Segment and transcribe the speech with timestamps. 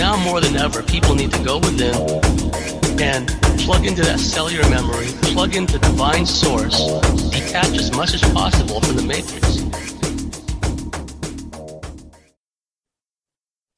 [0.00, 1.94] now more than ever, people need to go within
[3.02, 3.28] and
[3.60, 6.74] plug into that cellular memory, plug into divine source,
[7.28, 9.58] detach as much as possible from the matrix.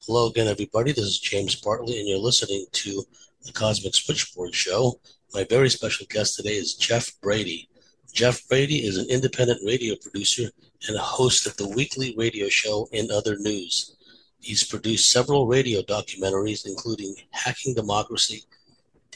[0.07, 0.93] Hello again, everybody.
[0.93, 3.03] This is James Bartley, and you're listening to
[3.45, 5.01] the Cosmic Switchboard Show.
[5.33, 7.67] My very special guest today is Geoff Brady.
[8.13, 10.49] Geoff Brady is an independent radio producer
[10.87, 13.97] and host of the weekly radio show In Other News.
[14.43, 18.43] He's produced several radio documentaries, including Hacking Democracy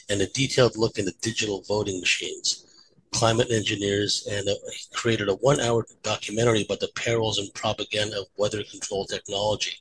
[0.08, 2.64] and a detailed look into digital voting machines,
[3.12, 8.26] climate engineers, and he created a one hour documentary about the perils and propaganda of
[8.38, 9.76] weather control technology.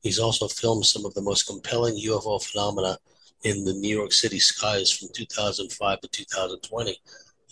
[0.00, 2.96] He's also filmed some of the most compelling UFO phenomena
[3.44, 6.96] in the New York City skies from 2005 to 2020.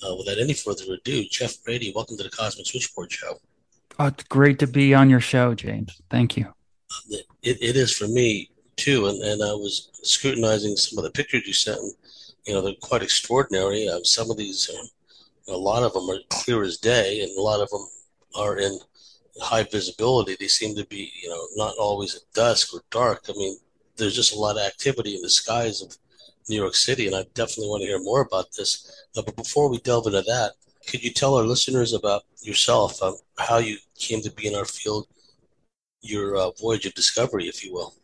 [0.03, 3.35] Uh, without any further ado, Geoff Brady, welcome to the Cosmic Switchboard Show.
[3.99, 6.01] Oh, it's great to be on your show, James.
[6.09, 6.55] Thank you.
[7.11, 11.47] It, it is for me too, and, and I was scrutinizing some of the pictures
[11.47, 11.93] you sent, and
[12.47, 13.89] you know they're quite extraordinary.
[13.89, 14.71] Uh, some of these,
[15.49, 17.87] a lot of them are clear as day, and a lot of them
[18.35, 18.79] are in
[19.41, 20.37] high visibility.
[20.39, 23.25] They seem to be, you know, not always at dusk or dark.
[23.29, 23.57] I mean,
[23.97, 25.97] there's just a lot of activity in the skies of
[26.49, 29.05] New York City, and I definitely want to hear more about this.
[29.17, 30.53] Uh, but before we delve into that,
[30.87, 34.65] could you tell our listeners about yourself, um, how you came to be in our
[34.65, 35.07] field,
[36.01, 37.95] your uh, voyage of discovery, if you will?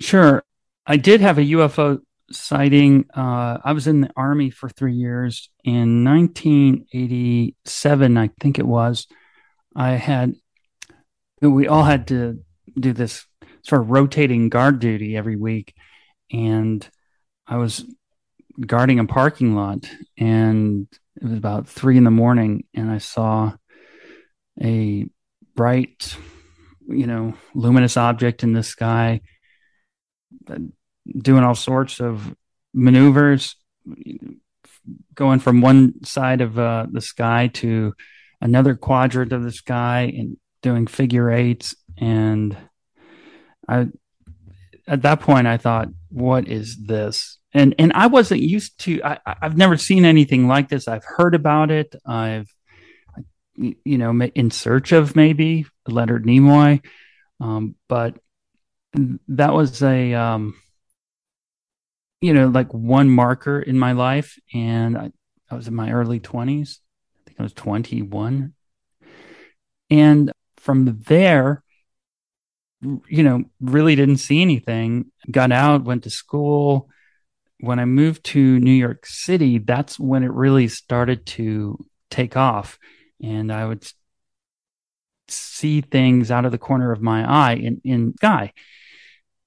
[0.00, 0.42] Sure.
[0.86, 2.00] I did have a UFO
[2.30, 3.06] sighting.
[3.14, 5.50] Uh, I was in the Army for three years.
[5.62, 9.06] In 1987, I think it was,
[9.74, 10.34] I had,
[11.40, 12.40] we all had to
[12.78, 13.24] do this
[13.62, 15.74] sort of rotating guard duty every week.
[16.32, 16.86] And
[17.46, 17.84] I was
[18.60, 23.52] guarding a parking lot and it was about three in the morning and I saw
[24.62, 25.06] a
[25.54, 26.16] bright,
[26.88, 29.20] you know, luminous object in the sky
[30.48, 30.58] uh,
[31.18, 32.34] doing all sorts of
[32.72, 33.56] maneuvers,
[35.14, 37.94] going from one side of uh, the sky to
[38.40, 41.74] another quadrant of the sky and doing figure eights.
[41.96, 42.56] And
[43.68, 43.88] I,
[44.86, 47.38] at that point, I thought, what is this?
[47.52, 49.00] And and I wasn't used to.
[49.04, 50.88] I, I've never seen anything like this.
[50.88, 51.94] I've heard about it.
[52.04, 52.52] I've,
[53.56, 56.84] you know, in search of maybe Leonard Nimoy,
[57.40, 58.16] um, but
[59.28, 60.54] that was a, um,
[62.20, 65.12] you know, like one marker in my life, and I,
[65.50, 66.80] I was in my early twenties.
[67.20, 68.54] I think I was twenty one,
[69.90, 71.62] and from there,
[72.80, 75.10] you know, really didn't see anything.
[75.30, 76.88] Got out, went to school.
[77.60, 82.78] When I moved to New York City, that's when it really started to take off.
[83.22, 83.86] And I would
[85.28, 88.52] see things out of the corner of my eye in, in sky.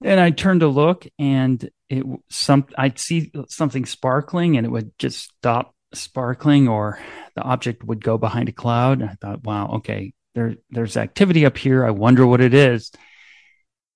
[0.03, 4.91] And I turned to look and it some I'd see something sparkling and it would
[4.99, 6.99] just stop sparkling or
[7.35, 9.01] the object would go behind a cloud.
[9.01, 11.85] And I thought, wow, okay, there there's activity up here.
[11.85, 12.91] I wonder what it is.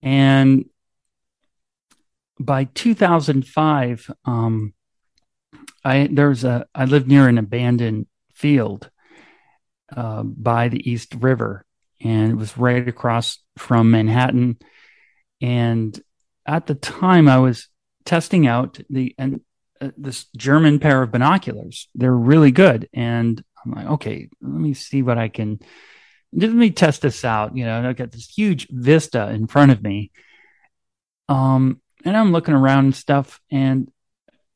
[0.01, 0.65] And
[2.39, 4.73] by 2005, um,
[5.83, 8.89] I there's a I lived near an abandoned field
[9.95, 11.65] uh, by the East River,
[11.99, 14.57] and it was right across from Manhattan.
[15.41, 15.99] And
[16.45, 17.67] at the time, I was
[18.05, 19.41] testing out the and
[19.79, 21.87] uh, this German pair of binoculars.
[21.95, 25.59] They're really good, and I'm like, okay, let me see what I can
[26.33, 27.55] let me test this out.
[27.55, 30.11] You know, I've got this huge vista in front of me.
[31.27, 33.89] Um, and I'm looking around and stuff, and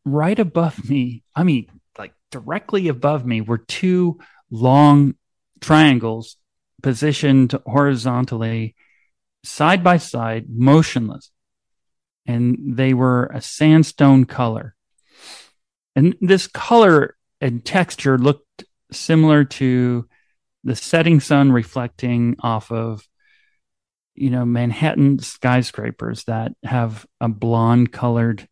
[0.03, 1.67] right above me, I mean,
[1.97, 4.19] like directly above me, were two
[4.50, 5.16] long
[5.61, 6.38] triangles
[6.81, 8.75] positioned horizontally,
[9.43, 11.31] side by side, motionless.
[12.25, 14.75] And they were a sandstone color.
[15.95, 20.07] And this color and texture looked similar to
[20.63, 23.07] the setting sun reflecting off of
[24.16, 28.47] you know manhattan skyscrapers that have a blonde colored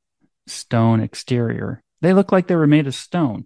[0.47, 3.45] stone exterior they look like they were made of stone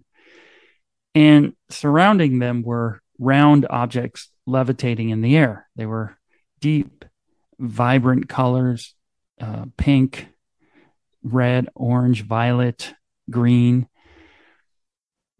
[1.14, 6.16] and surrounding them were round objects levitating in the air they were
[6.60, 7.04] deep
[7.58, 8.94] vibrant colors
[9.40, 10.28] uh, pink
[11.22, 12.94] red orange violet
[13.30, 13.88] green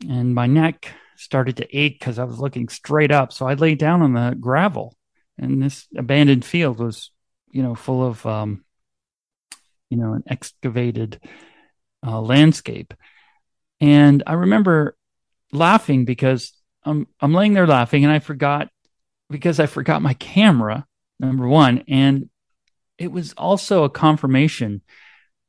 [0.07, 3.33] and my neck started to ache because I was looking straight up.
[3.33, 4.97] So I lay down on the gravel,
[5.37, 7.11] and this abandoned field was,
[7.51, 8.65] you know, full of, um,
[9.91, 11.21] you know, an excavated
[12.07, 12.95] uh, landscape.
[13.81, 14.97] And I remember
[15.53, 16.53] laughing because
[16.89, 18.71] I'm I'm laying there laughing, and I forgot
[19.31, 20.87] because I forgot my camera
[21.21, 22.31] number one, and
[22.97, 24.83] it was also a confirmation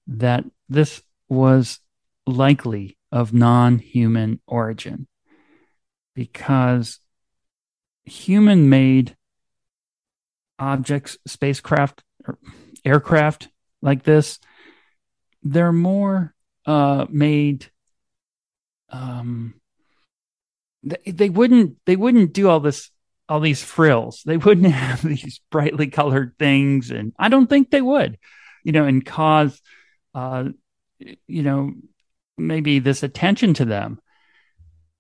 [0.08, 1.80] that this was
[2.28, 5.08] likely of non human origin
[6.14, 7.00] because
[8.04, 9.16] human made
[10.58, 12.38] objects, spacecraft, or
[12.84, 13.48] aircraft
[13.82, 14.40] like this,
[15.42, 16.34] they're more
[16.66, 17.72] uh, made.
[18.90, 19.59] Um,
[20.84, 22.90] they, wouldn't they wouldn't do all this
[23.28, 24.24] all these frills.
[24.26, 28.18] They wouldn't have these brightly colored things, and I don't think they would,
[28.64, 29.62] you know, and cause,
[30.16, 30.46] uh,
[31.00, 31.74] you know,
[32.38, 34.00] maybe this attention to them.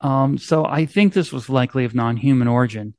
[0.02, 2.94] Um, so I think this was likely of non-human origin.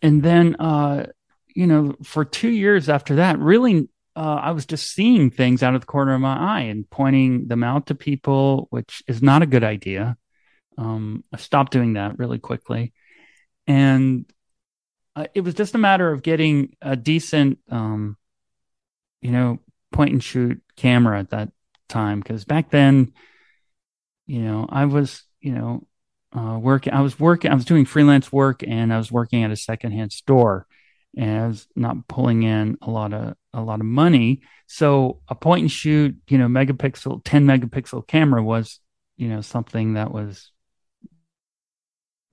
[0.00, 1.06] And then, uh,
[1.54, 5.74] you know, for two years after that, really, uh, I was just seeing things out
[5.74, 9.42] of the corner of my eye and pointing them out to people, which is not
[9.42, 10.16] a good idea.
[10.78, 12.94] Um, I stopped doing that really quickly
[13.68, 14.24] and
[15.14, 18.16] uh, it was just a matter of getting a decent, um,
[19.20, 19.58] you know,
[19.92, 21.52] point and shoot camera at that
[21.88, 23.12] time because back then,
[24.26, 25.86] you know, I was, you know,
[26.32, 26.92] uh, working.
[26.92, 27.50] I was working.
[27.50, 30.66] I was doing freelance work, and I was working at a secondhand store,
[31.16, 34.42] and I was not pulling in a lot of a lot of money.
[34.66, 38.80] So a point and shoot, you know, megapixel, ten megapixel camera was,
[39.16, 40.52] you know, something that was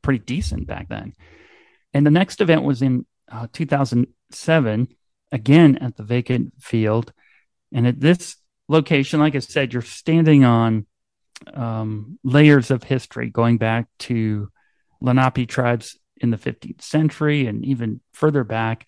[0.06, 1.13] pretty decent back then.
[1.94, 4.88] And the next event was in uh, 2007,
[5.31, 7.12] again at the vacant field.
[7.74, 8.38] And at this
[8.69, 10.86] location, like I said, you're standing on
[11.54, 14.50] um, layers of history going back to
[15.02, 18.86] Lenape tribes in the 15th century and even further back.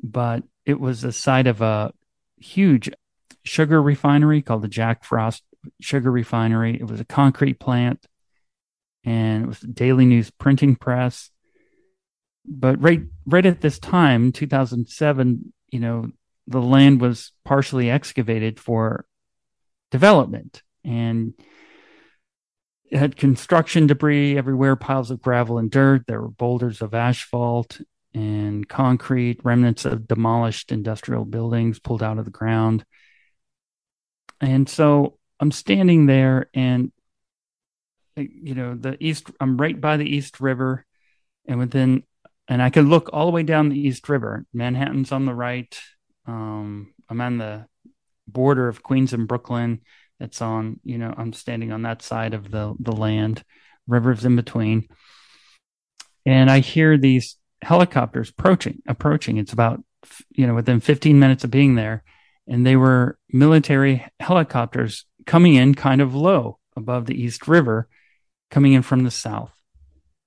[0.00, 1.92] But it was the site of a
[2.38, 2.88] huge
[3.42, 5.42] sugar refinery called the Jack Frost
[5.80, 6.76] Sugar Refinery.
[6.76, 8.06] It was a concrete plant
[9.06, 11.30] and it was daily news printing press.
[12.44, 16.10] But right right at this time, 2007, you know,
[16.46, 19.06] the land was partially excavated for
[19.90, 21.34] development and
[22.90, 26.04] it had construction debris everywhere, piles of gravel and dirt.
[26.06, 27.80] There were boulders of asphalt
[28.14, 32.84] and concrete, remnants of demolished industrial buildings pulled out of the ground.
[34.40, 36.92] And so I'm standing there and
[38.16, 40.84] you know the east i'm right by the east river
[41.46, 42.02] and within
[42.48, 44.46] and i can look all the way down the east river.
[44.52, 45.78] Manhattan's on the right.
[46.26, 47.66] Um, i'm on the
[48.26, 49.80] border of queens and brooklyn.
[50.20, 53.44] It's on you know i'm standing on that side of the the land
[53.86, 54.88] rivers in between.
[56.24, 59.36] And i hear these helicopters approaching approaching.
[59.36, 59.82] It's about
[60.30, 62.02] you know within 15 minutes of being there.
[62.48, 67.88] And they were military helicopters coming in kind of low above the east river
[68.50, 69.52] coming in from the south.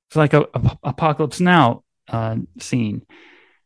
[0.09, 3.05] It's like a, a apocalypse now uh, scene.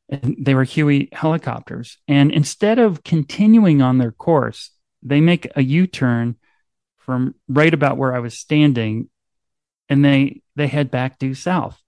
[0.10, 4.72] And they were Huey helicopters, and instead of continuing on their course,
[5.02, 6.36] they make a U-turn
[6.98, 9.10] from right about where I was standing,
[9.88, 11.82] and they they head back due south.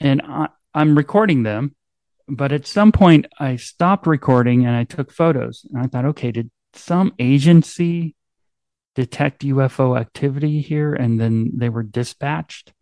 [0.00, 1.74] And I, I'm recording them,
[2.28, 5.66] but at some point I stopped recording and I took photos.
[5.72, 8.14] And I thought, okay, did some agency
[8.94, 12.72] detect UFO activity here, and then they were dispatched.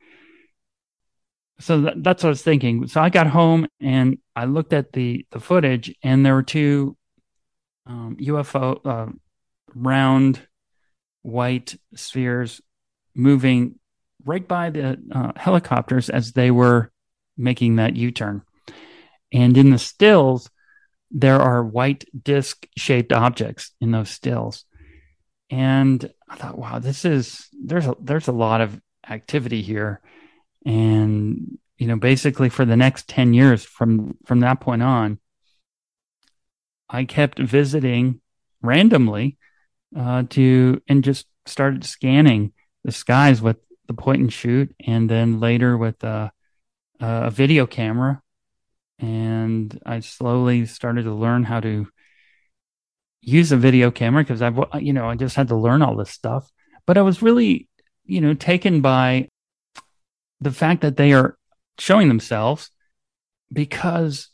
[1.61, 2.87] So that, that's what I was thinking.
[2.87, 6.97] So I got home and I looked at the the footage, and there were two
[7.87, 9.13] um, UFO uh,
[9.75, 10.41] round
[11.23, 12.61] white spheres
[13.15, 13.79] moving
[14.25, 16.91] right by the uh, helicopters as they were
[17.37, 18.43] making that U turn.
[19.33, 20.51] And in the stills,
[21.11, 24.65] there are white disc shaped objects in those stills
[25.51, 30.01] and I thought, wow, this is there's a there's a lot of activity here,
[30.65, 35.19] and you know, basically for the next ten years from from that point on,
[36.89, 38.21] I kept visiting
[38.63, 39.39] randomly
[39.97, 42.53] uh, to and just started scanning
[42.85, 43.57] the skies with
[43.89, 46.31] the point and shoot, and then later with a,
[47.01, 48.23] a video camera,
[49.01, 51.89] and I slowly started to learn how to
[53.23, 55.97] use a video camera because I've, uh, you know, I just had to learn all
[55.97, 56.51] this stuff.
[56.87, 57.69] But I was really,
[58.05, 59.29] you know, taken by
[60.41, 61.37] the fact that they are
[61.79, 62.71] showing themselves
[63.53, 64.29] because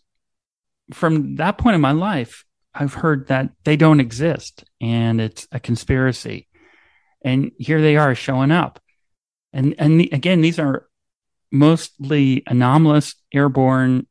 [0.93, 5.59] from that point in my life, I've heard that they don't exist and it's a
[5.59, 6.49] conspiracy.
[7.23, 8.81] And here they are showing up.
[9.53, 10.87] And, and the, again, these are
[11.51, 14.07] mostly anomalous airborne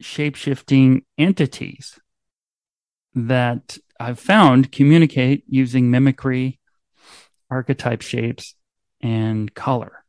[0.00, 1.98] shape shifting entities
[3.14, 6.60] that I've found communicate using mimicry,
[7.50, 8.54] archetype shapes,
[9.00, 10.04] and color.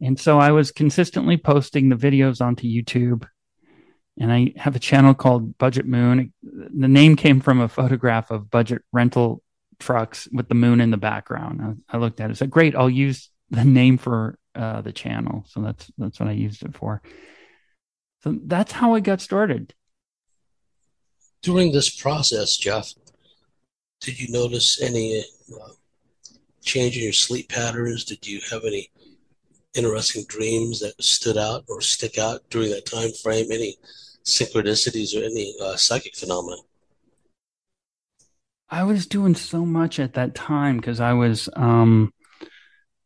[0.00, 3.26] And so I was consistently posting the videos onto YouTube
[4.18, 6.32] and I have a channel called Budget Moon.
[6.42, 9.42] The name came from a photograph of budget rental
[9.80, 11.82] trucks with the moon in the background.
[11.90, 15.44] I, I looked at it, said, "Great, I'll use the name for uh, the channel."
[15.48, 17.02] So that's that's what I used it for.
[18.22, 19.74] So that's how I got started.
[21.44, 22.94] During this process, Geoff,
[24.00, 25.72] did you notice any uh,
[26.62, 28.06] change in your sleep patterns?
[28.06, 28.90] Did you have any
[29.74, 33.52] interesting dreams that stood out or stick out during that time frame?
[33.52, 33.76] Any
[34.24, 36.56] synchronicities or any uh, psychic phenomena?
[38.70, 42.14] I was doing so much at that time because I was um,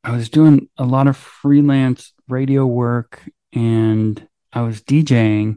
[0.05, 5.57] I was doing a lot of freelance radio work and I was DJing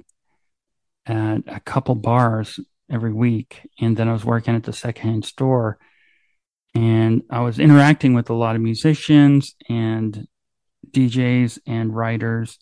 [1.06, 2.60] at a couple bars
[2.91, 5.79] every week, and then I was working at the secondhand store,
[6.75, 10.27] and I was interacting with a lot of musicians and
[10.91, 12.60] DJs and writers,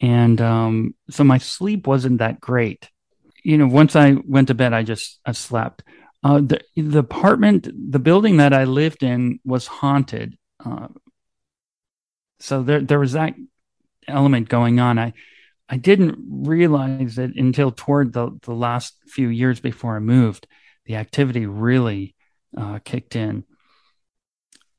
[0.00, 2.88] and um, so my sleep wasn't that great.
[3.44, 5.82] You know, once I went to bed, I just I slept.
[6.22, 10.36] Uh, the the apartment, the building that I lived in was haunted.
[10.64, 10.88] Uh,
[12.40, 13.34] so there there was that
[14.08, 14.98] element going on.
[14.98, 15.12] I
[15.72, 20.48] I didn't realize it until toward the, the last few years before I moved.
[20.86, 22.16] The activity really
[22.58, 23.44] uh, kicked in.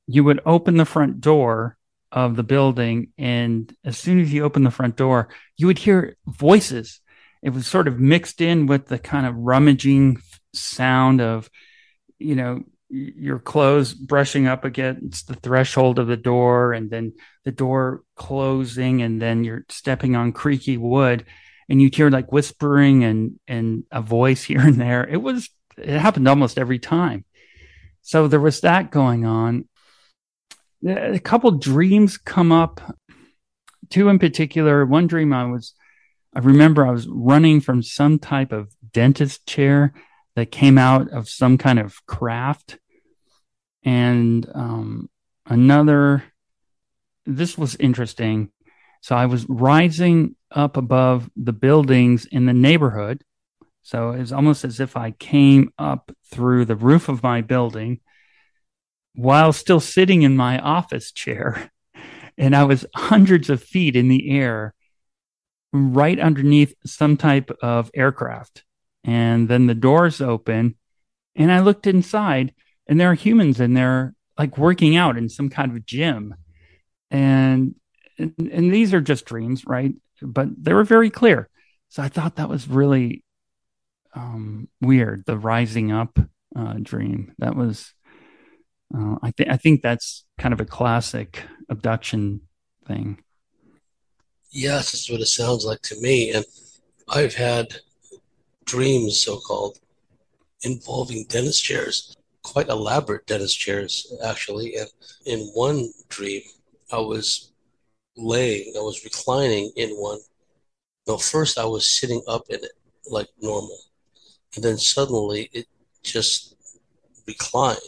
[0.05, 1.77] You would open the front door
[2.11, 6.17] of the building, and as soon as you open the front door, you would hear
[6.27, 6.99] voices.
[7.41, 10.21] It was sort of mixed in with the kind of rummaging
[10.53, 11.49] sound of,
[12.19, 17.13] you know, your clothes brushing up against the threshold of the door and then
[17.45, 21.25] the door closing and then you're stepping on creaky wood
[21.69, 25.07] and you hear like whispering and and a voice here and there.
[25.07, 27.25] It was it happened almost every time.
[28.01, 29.67] So there was that going on.
[30.85, 32.81] A couple dreams come up.
[33.89, 34.85] Two in particular.
[34.85, 35.73] One dream i was
[36.35, 39.93] i remember i was running from some type of dentist chair
[40.35, 42.77] that came out of some kind of craft.
[43.83, 45.09] And um,
[45.45, 46.23] another,
[47.25, 48.51] this was interesting.
[49.01, 53.23] So I was rising up above the buildings in the neighborhood.
[53.81, 57.99] So it's almost as if I came up through the roof of my building
[59.15, 61.71] while still sitting in my office chair.
[62.37, 64.73] And I was hundreds of feet in the air,
[65.73, 68.63] right underneath some type of aircraft
[69.03, 70.75] and then the doors open
[71.35, 72.53] and I looked inside
[72.91, 76.35] and there are humans in there like working out in some kind of gym.
[77.09, 77.75] And
[78.17, 79.93] and, and these are just dreams, right?
[80.21, 81.49] But they were very clear.
[81.87, 83.23] So I thought that was really
[84.13, 85.23] um, weird.
[85.25, 86.19] The rising up
[86.53, 87.33] uh, dream.
[87.37, 87.93] That was,
[88.93, 92.41] uh, I think, I think that's kind of a classic abduction
[92.85, 93.23] thing.
[94.51, 96.31] Yes, that's what it sounds like to me.
[96.31, 96.43] And
[97.07, 97.77] I've had
[98.65, 99.79] dreams, so called,
[100.63, 104.75] involving dentist chairs, quite elaborate dentist chairs, actually.
[104.75, 104.89] And
[105.25, 106.41] in one dream,
[106.91, 107.51] I was
[108.17, 110.19] laying, I was reclining in one.
[111.07, 112.71] No, first I was sitting up in it
[113.09, 113.77] like normal.
[114.55, 115.67] And then suddenly it
[116.03, 116.55] just
[117.27, 117.79] reclined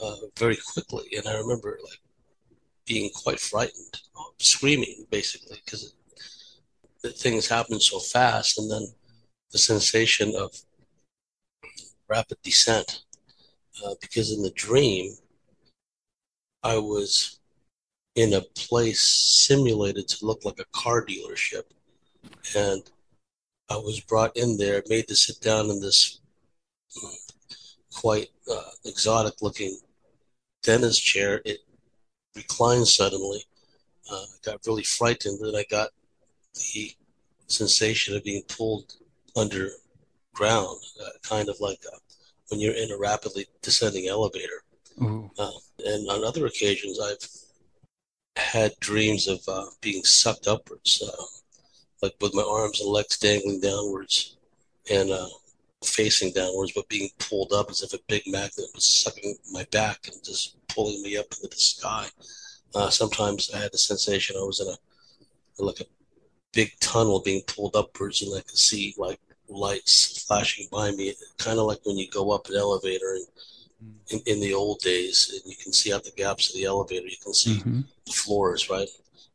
[0.00, 1.08] uh, very quickly.
[1.16, 2.00] And I remember like
[2.86, 4.00] being quite frightened,
[4.38, 5.94] screaming basically, because
[7.16, 8.58] things happened so fast.
[8.58, 8.86] And then
[9.52, 10.54] the sensation of
[12.08, 13.02] rapid descent
[13.84, 15.14] uh, because in the dream
[16.62, 17.38] I was
[18.14, 21.64] in a place simulated to look like a car dealership.
[22.56, 22.82] And
[23.68, 26.20] I was brought in there made to sit down in this
[27.94, 29.78] quite uh, exotic looking
[30.62, 31.42] dentist chair.
[31.44, 31.58] It
[32.34, 33.44] reclined suddenly.
[34.10, 35.90] Uh, I got really frightened and I got
[36.54, 36.92] the
[37.48, 38.94] sensation of being pulled
[39.36, 41.98] underground, uh, kind of like uh,
[42.48, 44.62] when you're in a rapidly descending elevator.
[45.38, 45.50] Uh,
[45.84, 51.24] and on other occasions, I've had dreams of uh, being sucked upwards, uh,
[52.02, 54.36] like with my arms and legs dangling downwards
[54.90, 55.28] and uh,
[55.84, 60.08] facing downwards, but being pulled up as if a big magnet was sucking my back
[60.08, 62.06] and just pulling me up into the sky.
[62.90, 64.76] sometimes I had the sensation I was in a
[65.58, 65.86] like a
[66.52, 71.58] big tunnel being pulled upwards, and I could see like lights flashing by me, kind
[71.58, 73.26] of like when you go up an elevator and
[74.10, 77.06] in, in, the old days, and you can see out the gaps of the elevator,
[77.06, 77.80] you can see mm-hmm.
[78.06, 78.88] the floors, right?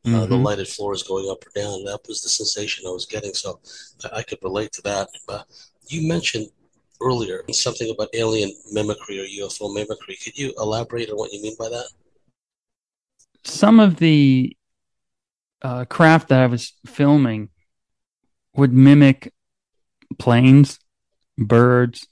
[0.05, 0.15] Mm-hmm.
[0.15, 0.43] Uh, the mm-hmm.
[0.43, 1.83] lighted floors going up or down.
[1.83, 3.33] That was the sensation I was getting.
[3.33, 3.59] So
[4.05, 5.09] I, I could relate to that.
[5.27, 5.45] But
[5.87, 6.47] you mentioned
[7.01, 10.15] earlier something about alien mimicry or UFO mimicry.
[10.23, 11.89] Could you elaborate on what you mean by that?
[13.43, 14.55] Some of the
[15.61, 17.49] uh, craft that I was filming
[18.55, 19.33] would mimic
[20.21, 20.77] planes,
[21.35, 22.05] birds,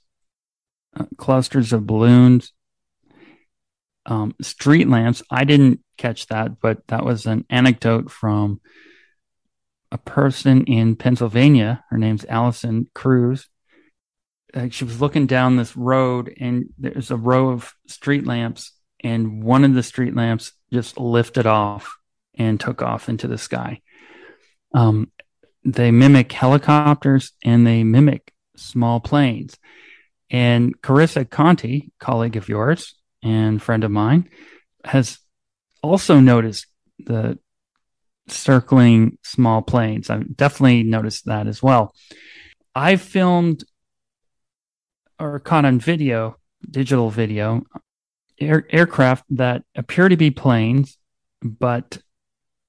[0.98, 2.52] uh, clusters of balloons,
[4.04, 5.22] um, street lamps.
[5.30, 8.60] I didn't catch that, but that was an anecdote from
[9.92, 11.84] a person in Pennsylvania.
[11.90, 13.48] Her name's Allison Cruz.
[14.52, 18.72] Uh, she was looking down this road, and there's a row of street lamps,
[19.04, 21.96] and one of the street lamps just lifted off
[22.34, 23.80] and took off into the sky.
[24.74, 25.12] Um,
[25.64, 29.56] they mimic helicopters and they mimic small planes.
[30.30, 34.28] And Carissa Conti, colleague of yours and friend of mine,
[34.84, 35.18] has
[35.82, 36.66] also noticed
[36.98, 37.38] the
[38.28, 40.08] circling small planes.
[40.08, 41.94] I've definitely noticed that as well.
[42.74, 43.64] I filmed
[45.18, 46.36] or caught on video,
[46.68, 47.62] digital video,
[48.40, 50.96] air, aircraft that appear to be planes,
[51.42, 51.98] but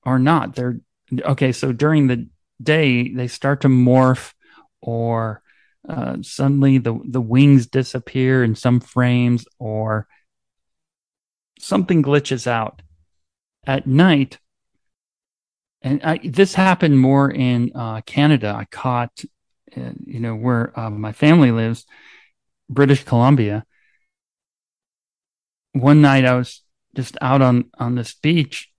[0.03, 0.55] are not.
[0.55, 0.79] They're
[1.23, 1.51] okay.
[1.51, 2.27] So during the
[2.63, 4.33] day, they start to morph
[4.81, 5.41] or
[5.87, 10.07] uh, suddenly the the wings disappear in some frames or
[11.59, 12.81] something glitches out
[13.65, 14.39] at night.
[15.81, 18.55] And I, this happened more in uh, canada.
[18.55, 19.23] I caught
[19.75, 21.85] uh, you know where uh, my family lives
[22.69, 23.65] british columbia.
[25.73, 26.63] One night i was
[26.95, 28.69] just out on on this beach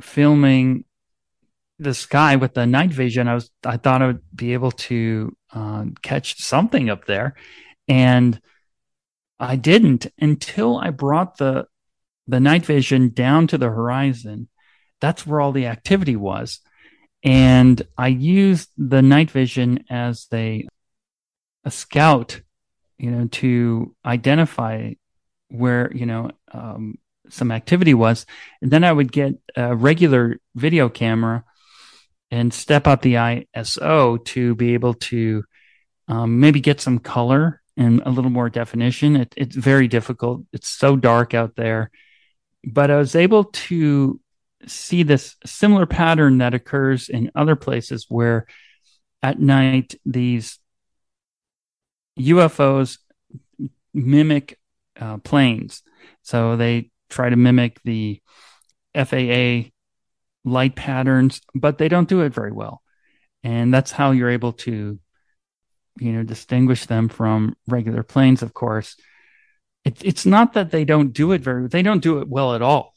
[0.00, 0.84] filming
[1.78, 5.36] the sky with the night vision, I was I thought I would be able to
[5.52, 7.34] uh, catch something up there,
[7.88, 8.40] and
[9.38, 11.66] I didn't until I brought the
[12.26, 14.48] the night vision down to the horizon.
[15.00, 16.60] That's where all the activity was,
[17.22, 20.66] and I used the night vision as a
[21.64, 22.40] a scout,
[22.98, 24.92] you know, to identify
[25.48, 28.24] where you know um, some activity was,
[28.62, 31.44] and then I would get a regular video camera
[32.30, 35.44] and step up the ISO to be able to
[36.08, 39.16] um, maybe get some color and a little more definition.
[39.16, 40.42] It, it's very difficult.
[40.52, 41.90] It's so dark out there.
[42.64, 44.20] But I was able to
[44.66, 48.46] see this similar pattern that occurs in other places where
[49.22, 50.58] at night these
[52.18, 52.98] UFOs
[53.92, 54.58] mimic
[54.98, 55.82] uh, planes.
[56.22, 58.20] So they try to mimic the
[58.94, 59.70] FAA
[60.46, 62.80] light patterns, but they don't do it very well.
[63.42, 64.98] And that's how you're able to,
[65.98, 68.96] you know, distinguish them from regular planes, of course.
[69.84, 72.62] It, it's not that they don't do it very, they don't do it well at
[72.62, 72.94] all.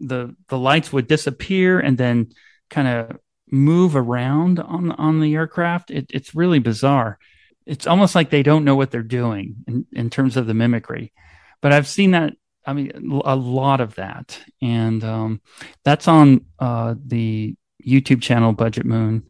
[0.00, 2.32] The, the lights would disappear and then
[2.70, 3.18] kind of
[3.50, 5.90] move around on, on the aircraft.
[5.90, 7.18] It, it's really bizarre.
[7.66, 11.12] It's almost like they don't know what they're doing in, in terms of the mimicry.
[11.60, 12.34] But I've seen that
[12.68, 15.40] I mean, a lot of that, and um,
[15.86, 19.24] that's on uh, the YouTube channel Budget Moon.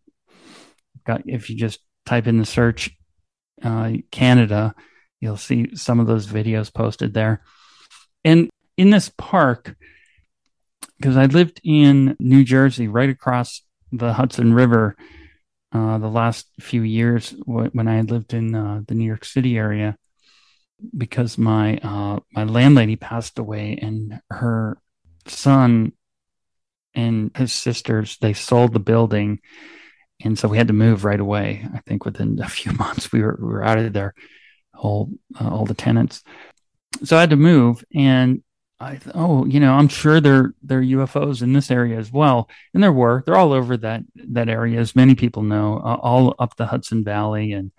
[1.07, 2.91] Got if you just type in the search
[3.63, 4.75] uh, Canada,
[5.21, 7.45] you'll see some of those videos posted there.
[8.25, 9.77] And in this park,
[10.97, 14.97] because I lived in New Jersey, right across the Hudson River,
[15.71, 19.57] uh, the last few years when I had lived in uh, the New York City
[19.57, 19.97] area
[20.97, 24.79] because my uh, my landlady passed away and her
[25.27, 25.93] son
[26.95, 29.41] and his sisters they sold the building.
[30.25, 31.65] And so we had to move right away.
[31.73, 34.15] I think within a few months we were we were out of there
[34.75, 35.11] all
[35.41, 36.23] uh, all the tenants.
[37.05, 38.43] So i had to move and
[38.81, 42.49] i oh you know i'm sure there there are ufos in this area as well.
[42.75, 46.35] And there were they're all over that that area as many people know uh, all
[46.39, 47.73] up the hudson valley and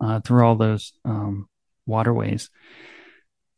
[0.00, 1.48] uh, through all those um,
[1.86, 2.50] waterways.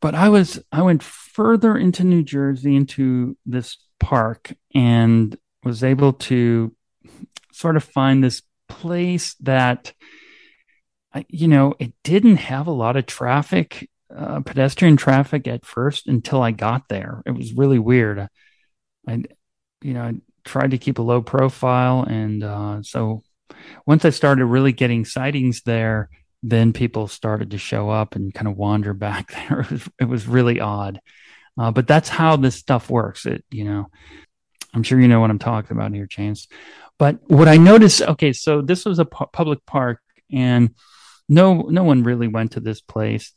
[0.01, 6.13] But I was I went further into New Jersey into this park and was able
[6.13, 6.73] to
[7.51, 9.93] sort of find this place that
[11.27, 16.41] you know it didn't have a lot of traffic uh, pedestrian traffic at first until
[16.41, 17.21] I got there.
[17.25, 18.27] It was really weird.
[19.07, 19.23] I,
[19.81, 20.13] you know, I
[20.43, 23.23] tried to keep a low profile, and uh, so
[23.85, 26.09] once I started really getting sightings there,
[26.41, 29.61] then people started to show up and kind of wander back there.
[29.61, 31.01] It was, it was really odd.
[31.57, 33.25] Uh, but that's how this stuff works.
[33.25, 33.87] It, you know,
[34.73, 36.47] I'm sure you know what I'm talking about here, Chance.
[36.97, 40.75] But what I noticed, okay, so this was a pu- public park, and
[41.27, 43.33] no, no one really went to this place.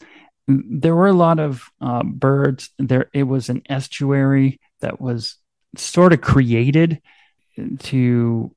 [0.46, 2.70] There were a lot of uh, birds.
[2.78, 5.36] There, it was an estuary that was
[5.76, 7.00] sort of created
[7.78, 8.54] to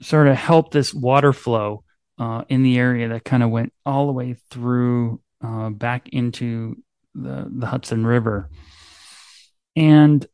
[0.00, 1.84] sort of help this water flow
[2.18, 6.76] uh, in the area that kind of went all the way through uh, back into
[7.14, 8.50] the, the Hudson River.
[9.76, 10.26] And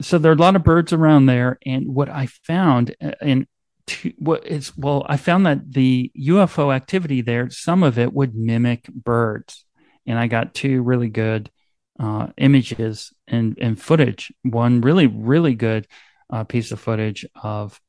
[0.00, 1.58] so there are a lot of birds around there.
[1.64, 3.46] And what I found, uh, and
[3.86, 8.34] two, what is well, I found that the UFO activity there, some of it would
[8.34, 9.64] mimic birds,
[10.06, 11.50] and I got two really good
[11.98, 14.32] uh, images and and footage.
[14.42, 15.86] One really really good
[16.30, 17.80] uh, piece of footage of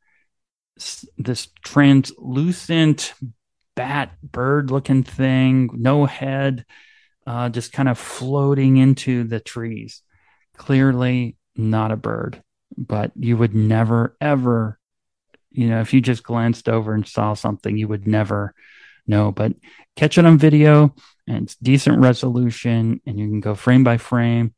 [1.18, 3.14] this translucent
[3.76, 6.66] bat bird looking thing, no head,
[7.26, 10.02] uh, just kind of floating into the trees.
[10.58, 12.44] Clearly not a bird,
[12.78, 14.80] but you would never ever
[15.54, 18.54] you know, if you just glanced over and saw something, you would never
[19.08, 19.32] know.
[19.32, 19.54] But
[19.96, 20.96] catch it on video
[21.28, 24.54] and it's decent resolution and you can go frame by frame.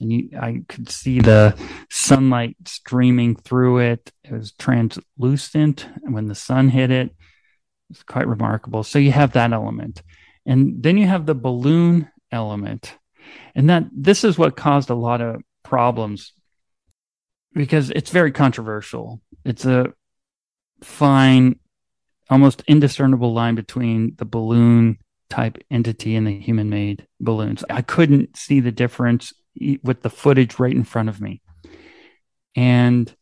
[0.00, 1.56] And you, I could see the
[1.90, 4.12] sunlight streaming through it.
[4.24, 5.86] It was translucent.
[6.02, 7.14] When the sun hit it,
[7.90, 8.82] it's quite remarkable.
[8.82, 10.02] So you have that element.
[10.46, 12.96] And then you have the balloon element.
[13.54, 16.32] And that this is what caused a lot of problems
[17.52, 19.20] because it's very controversial.
[19.44, 19.92] It's a
[20.82, 21.58] fine,
[22.28, 27.64] almost indiscernible line between the balloon type entity and the human made balloons.
[27.70, 29.32] I couldn't see the difference
[29.82, 31.40] with the footage right in front of me.
[32.56, 33.14] And,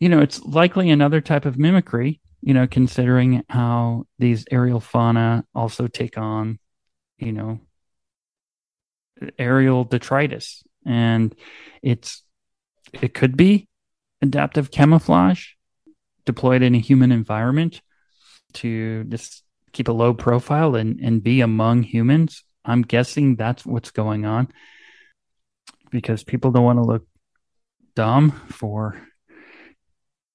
[0.00, 5.44] you know, it's likely another type of mimicry, you know, considering how these aerial fauna
[5.54, 6.58] also take on,
[7.18, 7.60] you know,
[9.38, 10.62] aerial detritus.
[10.84, 11.34] And
[11.82, 12.22] it's,
[12.92, 13.68] it could be
[14.20, 15.48] adaptive camouflage
[16.24, 17.80] deployed in a human environment
[18.54, 22.44] to just keep a low profile and, and be among humans.
[22.64, 24.52] I'm guessing that's what's going on
[25.92, 27.06] because people don't want to look
[27.94, 29.00] dumb for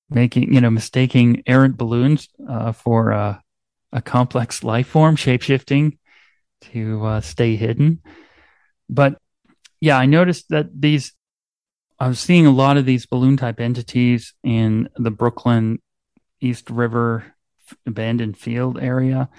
[0.09, 3.39] making, you know, mistaking errant balloons uh, for uh,
[3.91, 5.97] a complex life form, shapeshifting
[6.61, 8.01] to uh, stay hidden.
[8.89, 9.17] But
[9.81, 11.13] yeah, I noticed that these
[11.99, 15.79] I was seeing a lot of these balloon type entities in the Brooklyn
[16.39, 17.33] East River
[17.87, 19.29] abandoned field area.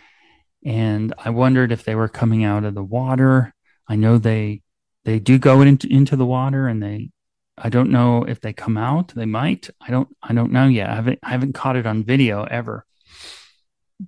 [0.65, 3.55] And I wondered if they were coming out of the water.
[3.87, 4.63] I know they
[5.09, 7.11] they do go into into the water and they
[7.57, 9.09] I don't know if they come out.
[9.09, 9.71] They might.
[9.81, 10.91] I don't I don't know yet.
[10.91, 12.85] I haven't I haven't caught it on video ever.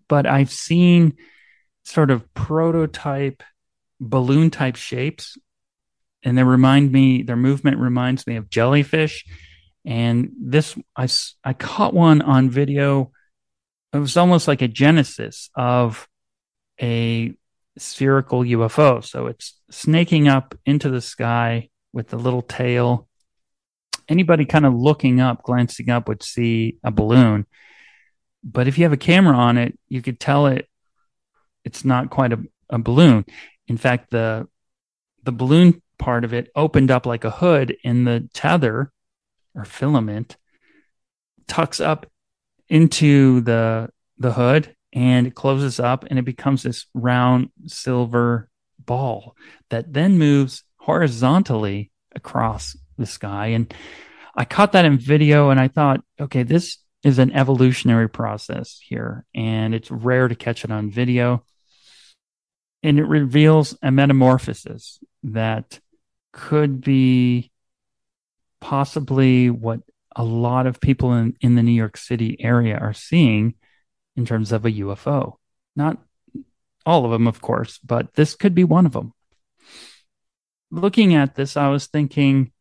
[0.09, 1.17] But I've seen
[1.87, 3.43] sort of prototype
[3.99, 5.39] balloon type shapes
[6.23, 9.25] and they remind me their movement reminds me of jellyfish
[9.85, 11.07] and this i
[11.45, 13.11] i caught one on video
[13.93, 16.09] it was almost like a genesis of
[16.81, 17.35] a
[17.79, 23.09] spherical ufo so it's snaking up into the sky with the little tail.
[24.09, 27.47] Anybody kind of looking up glancing up would see a balloon.
[28.43, 30.69] But if you have a camera on it you could tell it
[31.65, 33.25] it's not quite a, a balloon.
[33.69, 34.49] In fact the
[35.23, 38.91] the balloon part of it opened up like a hood in the tether
[39.55, 40.37] or filament
[41.47, 42.07] tucks up
[42.69, 48.49] into the the hood and it closes up and it becomes this round silver
[48.79, 49.37] ball
[49.69, 53.49] that then moves horizontally across the sky.
[53.49, 53.73] And
[54.35, 59.25] I caught that in video and I thought okay this is an evolutionary process here
[59.35, 61.45] and it's rare to catch it on video.
[62.83, 65.81] And it reveals a metamorphosis that
[66.33, 67.51] could be
[68.61, 69.81] possibly what
[70.17, 73.55] a lot of people in, in the New York City area are seeing
[74.21, 75.37] in terms of a UFO.
[75.75, 75.97] Not
[76.85, 79.13] all of them, of course, but this could be one of them.
[80.71, 82.53] Looking at this, I was thinking,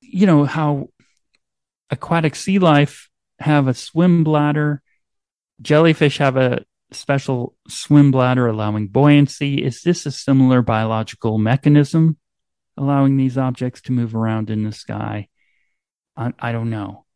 [0.00, 0.88] you know, how
[1.88, 4.82] aquatic sea life have a swim bladder,
[5.60, 9.64] jellyfish have a special swim bladder allowing buoyancy.
[9.64, 12.18] Is this a similar biological mechanism
[12.76, 15.28] allowing these objects to move around in the sky?
[16.16, 17.06] I, I don't know.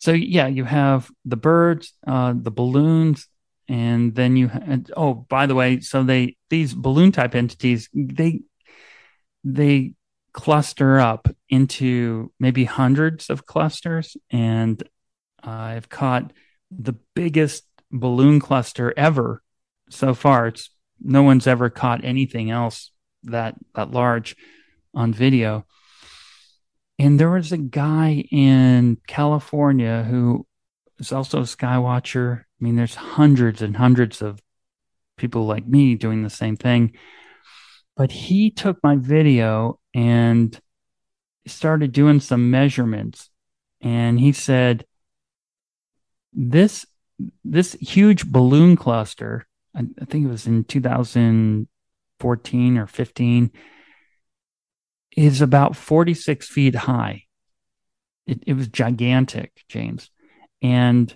[0.00, 3.28] So yeah, you have the birds, uh, the balloons,
[3.68, 4.50] and then you.
[4.50, 8.40] and, oh, by the way, so they these balloon type entities they
[9.44, 9.94] they
[10.32, 14.82] cluster up into maybe hundreds of clusters, and
[15.42, 16.32] I've caught
[16.70, 19.42] the biggest balloon cluster ever
[19.90, 20.46] so far.
[20.46, 22.90] It's no one's ever caught anything else
[23.24, 24.34] that that large
[24.94, 25.66] on video.
[27.00, 30.46] And there was a guy in California who
[30.98, 32.40] is also a skywatcher.
[32.40, 34.42] I mean, there's hundreds and hundreds of
[35.16, 36.92] people like me doing the same thing.
[37.96, 40.60] But he took my video and
[41.46, 43.30] started doing some measurements.
[43.80, 44.84] And he said,
[46.34, 46.84] This
[47.42, 53.52] this huge balloon cluster, I, I think it was in 2014 or 15,
[55.16, 57.24] is about 46 feet high.
[58.26, 60.10] It, it was gigantic, James.
[60.62, 61.14] And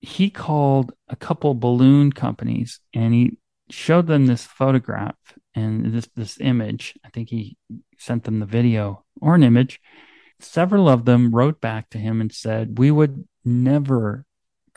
[0.00, 3.38] he called a couple balloon companies and he
[3.70, 5.16] showed them this photograph
[5.54, 6.94] and this this image.
[7.04, 7.56] I think he
[7.98, 9.80] sent them the video or an image.
[10.40, 14.24] Several of them wrote back to him and said, "We would never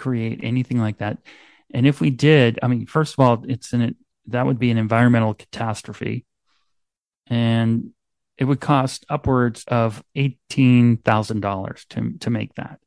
[0.01, 1.19] create anything like that.
[1.73, 3.95] And if we did, I mean, first of all, it's an
[4.27, 6.25] that would be an environmental catastrophe,
[7.27, 7.91] and
[8.37, 12.79] it would cost upwards of eighteen thousand dollars to to make that.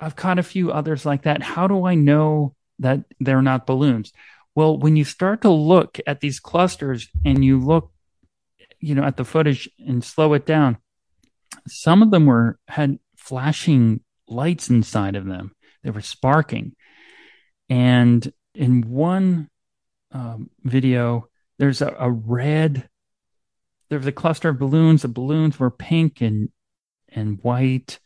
[0.00, 1.42] I've caught a few others like that.
[1.42, 4.12] How do I know that they're not balloons?
[4.54, 7.90] Well, when you start to look at these clusters and you look,
[8.80, 10.78] you know, at the footage and slow it down,
[11.66, 15.52] some of them were had flashing lights inside of them.
[15.82, 16.74] They were sparking.
[17.68, 19.48] And in one
[20.12, 21.28] um, video,
[21.58, 22.88] there's a, a red,
[23.88, 25.02] there was a cluster of balloons.
[25.02, 26.50] The balloons were pink and
[27.08, 27.98] and white.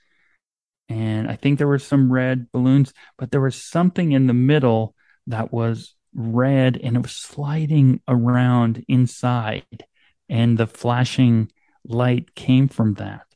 [0.89, 4.95] And I think there were some red balloons, but there was something in the middle
[5.27, 9.87] that was red and it was sliding around inside.
[10.29, 11.51] And the flashing
[11.85, 13.27] light came from that.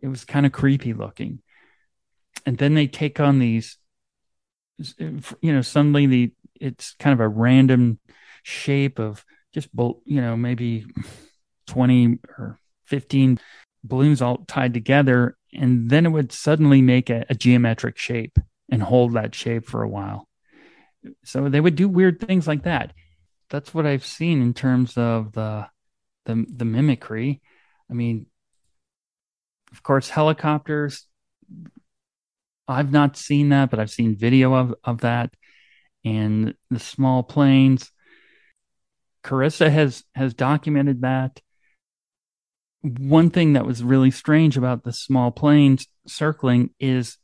[0.00, 1.42] It was kind of creepy looking
[2.46, 3.78] and then they take on these
[4.98, 7.98] you know suddenly the it's kind of a random
[8.42, 9.68] shape of just
[10.04, 10.86] you know maybe
[11.70, 13.38] 20 or 15
[13.84, 18.38] balloons all tied together and then it would suddenly make a, a geometric shape
[18.70, 20.28] and hold that shape for a while
[21.24, 22.92] so they would do weird things like that
[23.48, 25.66] that's what i've seen in terms of the
[26.26, 27.40] the, the mimicry
[27.90, 28.26] i mean
[29.72, 31.06] of course helicopters
[32.70, 35.34] I've not seen that, but I've seen video of, of that
[36.04, 37.90] and the small planes.
[39.24, 41.40] Carissa has has documented that.
[42.82, 47.18] One thing that was really strange about the small planes circling is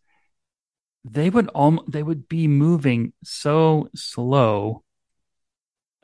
[1.04, 4.82] they would all they would be moving so slow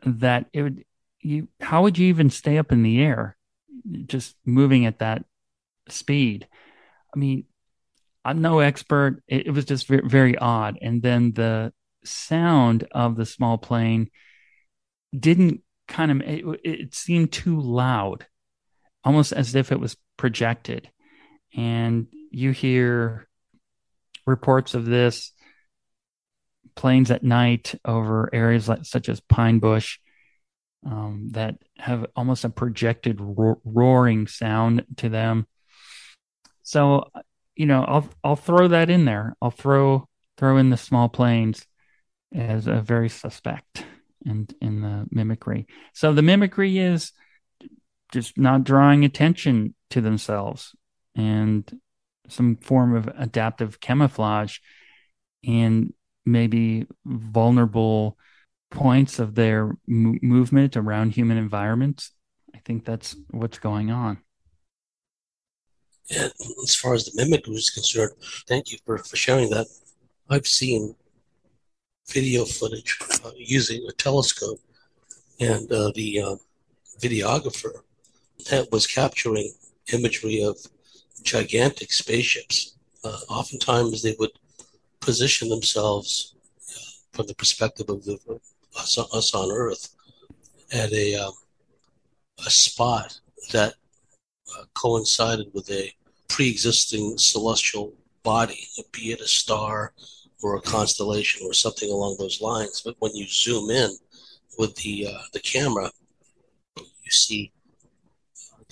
[0.04, 0.84] that it would
[1.20, 3.36] you how would you even stay up in the air
[4.06, 5.24] just moving at that
[5.88, 6.46] speed?
[7.14, 7.44] I mean,
[8.24, 9.22] I'm no expert.
[9.26, 10.78] It, it was just very, very odd.
[10.80, 11.72] And then the
[12.04, 14.10] sound of the small plane
[15.18, 18.26] didn't kind of, it, it seemed too loud,
[19.04, 20.90] almost as if it was projected.
[21.54, 23.28] And you hear
[24.26, 25.32] reports of this
[26.74, 29.98] planes at night over areas like such as Pine Bush
[30.86, 35.46] um, that have almost a projected ro- roaring sound to them.
[36.62, 37.10] So
[37.54, 39.36] you know, I'll I'll throw that in there.
[39.42, 41.66] I'll throw throw in the small planes
[42.34, 43.84] as a very suspect
[44.24, 45.66] in in the mimicry.
[45.92, 47.12] So the mimicry is
[48.12, 50.74] just not drawing attention to themselves
[51.16, 51.80] and
[52.28, 54.58] some form of adaptive camouflage
[55.44, 55.92] and
[56.24, 58.16] maybe vulnerable
[58.70, 62.12] points of their m- movement around human environments.
[62.54, 64.18] I think that's what's going on.
[66.10, 68.12] And as far as the mimicry is concerned,
[68.46, 69.66] thank you for, for sharing that.
[70.28, 70.94] I've seen
[72.08, 74.60] video footage uh, using a telescope,
[75.40, 76.36] and uh, the uh,
[77.00, 77.82] videographer
[78.50, 79.52] that was capturing
[79.92, 80.56] imagery of
[81.22, 82.76] gigantic spaceships.
[83.04, 84.32] Uh, oftentimes, they would
[85.00, 86.34] position themselves
[86.70, 86.80] uh,
[87.12, 88.18] from the perspective of the,
[88.78, 89.94] us, us on Earth
[90.72, 91.32] at a um,
[92.46, 93.20] a spot
[93.52, 93.74] that
[94.56, 95.92] uh, coincided with a
[96.28, 97.92] pre-existing celestial
[98.22, 99.92] body, be it a star
[100.42, 102.80] or a constellation or something along those lines.
[102.84, 103.90] But when you zoom in
[104.58, 105.90] with the uh, the camera,
[106.76, 107.52] you see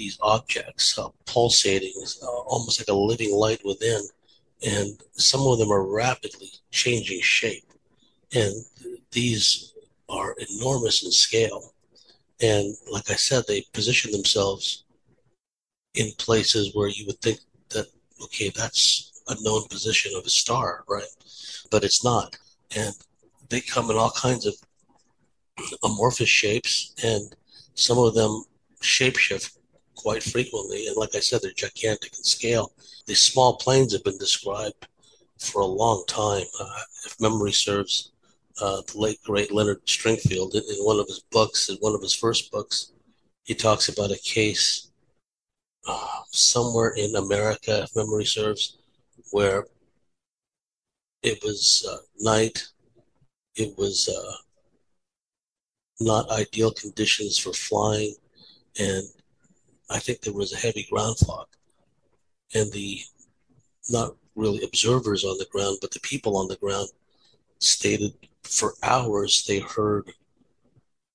[0.00, 4.00] these objects uh, pulsating, uh, almost like a living light within,
[4.66, 7.68] and some of them are rapidly changing shape,
[8.34, 8.54] and
[9.12, 9.74] these
[10.08, 11.74] are enormous in scale.
[12.40, 14.84] And like I said, they position themselves
[15.94, 17.86] in places where you would think that,
[18.24, 21.14] okay, that's a known position of a star, right?
[21.70, 22.38] But it's not.
[22.74, 22.94] And
[23.50, 24.54] they come in all kinds of
[25.84, 27.36] amorphous shapes, and
[27.74, 28.44] some of them
[28.80, 29.59] shapeshift
[30.02, 30.86] quite frequently.
[30.86, 32.72] And like I said, they're gigantic in scale.
[33.06, 34.86] These small planes have been described
[35.38, 36.44] for a long time.
[36.60, 38.12] Uh, if memory serves,
[38.60, 42.02] uh, the late great Leonard Stringfield, in, in one of his books, in one of
[42.02, 42.92] his first books,
[43.44, 44.90] he talks about a case
[45.88, 48.78] uh, somewhere in America, if memory serves,
[49.32, 49.66] where
[51.22, 52.66] it was uh, night.
[53.56, 54.32] It was uh,
[56.00, 58.14] not ideal conditions for flying,
[58.78, 59.04] and
[59.90, 61.46] I think there was a heavy ground fog.
[62.54, 63.00] And the
[63.90, 66.88] not really observers on the ground, but the people on the ground
[67.58, 68.12] stated
[68.44, 70.10] for hours they heard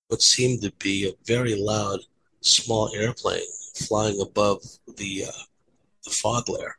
[0.10, 2.02] what seemed to be a very loud
[2.42, 3.42] small airplane
[3.76, 4.62] flying above
[4.98, 5.44] the uh,
[6.04, 6.76] the fog layer.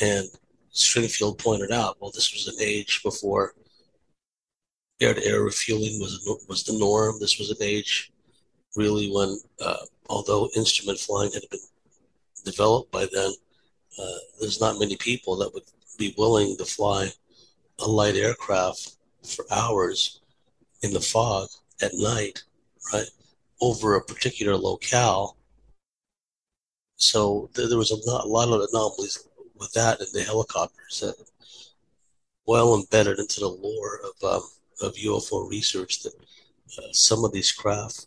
[0.00, 0.26] And
[0.74, 3.54] Stringfield pointed out, well, this was an age before
[5.00, 7.16] air-to-air refueling was was the norm.
[7.20, 8.12] This was an age,
[8.74, 11.60] really, when uh, although instrument flying had been
[12.44, 13.32] developed by then,
[13.98, 15.64] uh, there's not many people that would
[15.98, 17.10] be willing to fly
[17.80, 20.20] a light aircraft for hours
[20.82, 21.48] in the fog
[21.82, 22.42] at night,
[22.92, 23.08] right,
[23.60, 25.36] over a particular locale.
[26.96, 29.26] So there was a, a lot of anomalies
[29.58, 31.16] with that in the helicopters that
[32.46, 34.42] well embedded into the lore of um,
[34.82, 36.12] of UFO research that
[36.78, 38.06] uh, some of these craft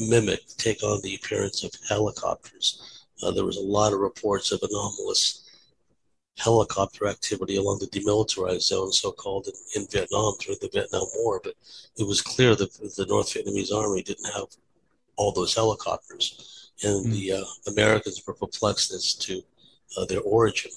[0.00, 3.04] mimic, take on the appearance of helicopters.
[3.22, 5.46] Uh, there was a lot of reports of anomalous
[6.38, 11.40] helicopter activity along the demilitarized zone, so called in, in, Vietnam during the Vietnam War.
[11.42, 11.54] But
[11.98, 14.46] it was clear that the North Vietnamese army didn't have
[15.16, 17.12] all those helicopters, and mm.
[17.12, 19.42] the uh, Americans were perplexed as to
[19.98, 20.70] uh, their origin.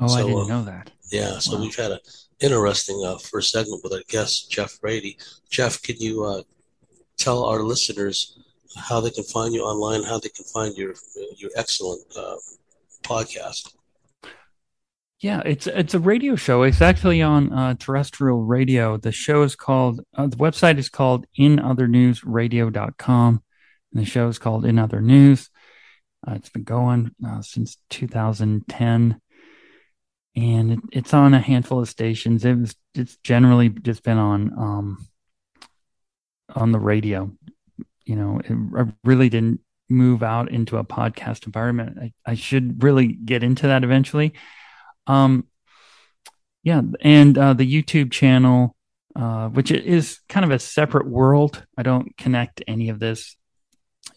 [0.00, 0.90] Oh, so, I didn't uh, know that.
[1.10, 1.62] Yeah, so wow.
[1.62, 1.98] we've had an
[2.40, 5.18] interesting uh, first segment with our guest Geoff Brady.
[5.50, 6.42] Geoff, can you uh,
[7.16, 8.38] tell our listeners
[8.76, 10.94] how they can find you online, how they can find your
[11.36, 12.04] your excellent
[13.02, 13.72] podcast?
[15.22, 16.64] Yeah, it's it's a radio show.
[16.64, 18.96] It's actually on uh, terrestrial radio.
[18.96, 23.42] The show is called uh, the website is called inothernewsradio.com
[23.92, 25.48] and the show is called In Other News.
[26.26, 29.20] Uh, it's been going uh, since 2010
[30.34, 32.44] and it, it's on a handful of stations.
[32.44, 35.06] It was it's generally just been on um
[36.52, 37.30] on the radio.
[38.04, 38.40] You know,
[38.76, 41.98] I really didn't move out into a podcast environment.
[42.00, 44.32] I, I should really get into that eventually
[45.06, 45.46] um,
[46.62, 48.76] yeah, and uh, the YouTube channel,
[49.16, 51.64] uh, which is kind of a separate world.
[51.76, 53.36] I don't connect any of this.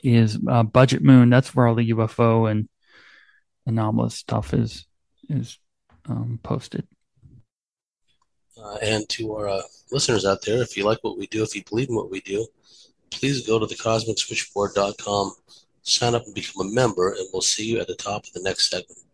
[0.04, 1.30] Is uh, Budget Moon?
[1.30, 2.70] That's where all the UFO and
[3.66, 4.86] anomalous stuff is
[5.30, 5.58] is
[6.08, 6.88] um, posted.
[8.58, 11.56] Uh, and to our uh, listeners out there, if you like what we do, if
[11.56, 12.46] you believe in what we do,
[13.20, 15.34] please go to thecosmicswitchboard.com,
[15.84, 18.42] sign up and become a member, and we'll see you at the top of the
[18.42, 19.05] next segment.